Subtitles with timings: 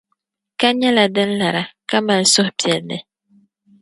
[0.59, 2.97] Ka nyɛla din lara, ka mali suhupɛlli.